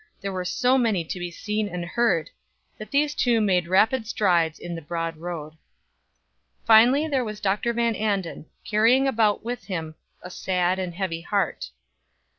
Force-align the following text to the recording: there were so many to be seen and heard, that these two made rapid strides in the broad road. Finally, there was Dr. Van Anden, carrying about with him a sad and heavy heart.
there 0.19 0.31
were 0.33 0.43
so 0.43 0.79
many 0.79 1.05
to 1.05 1.19
be 1.19 1.29
seen 1.29 1.69
and 1.69 1.85
heard, 1.85 2.31
that 2.79 2.89
these 2.89 3.13
two 3.13 3.39
made 3.39 3.67
rapid 3.67 4.07
strides 4.07 4.57
in 4.57 4.73
the 4.73 4.81
broad 4.81 5.15
road. 5.15 5.53
Finally, 6.65 7.07
there 7.07 7.23
was 7.23 7.39
Dr. 7.39 7.71
Van 7.71 7.95
Anden, 7.95 8.47
carrying 8.65 9.07
about 9.07 9.45
with 9.45 9.65
him 9.65 9.93
a 10.23 10.31
sad 10.31 10.79
and 10.79 10.95
heavy 10.95 11.21
heart. 11.21 11.69